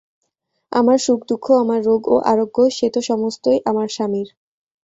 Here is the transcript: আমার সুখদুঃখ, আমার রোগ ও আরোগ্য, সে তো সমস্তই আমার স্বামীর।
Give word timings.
আমার 0.71 0.97
সুখদুঃখ, 0.99 1.45
আমার 1.63 1.79
রোগ 1.85 2.01
ও 2.07 2.15
আরোগ্য, 2.23 2.57
সে 2.71 2.87
তো 2.89 2.99
সমস্তই 3.01 3.59
আমার 3.65 3.87
স্বামীর। 3.89 4.27